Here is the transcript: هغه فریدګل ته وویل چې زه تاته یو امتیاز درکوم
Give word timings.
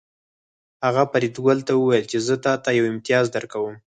هغه 0.85 1.03
فریدګل 1.11 1.59
ته 1.67 1.73
وویل 1.75 2.05
چې 2.11 2.17
زه 2.27 2.35
تاته 2.45 2.69
یو 2.77 2.85
امتیاز 2.91 3.25
درکوم 3.35 3.75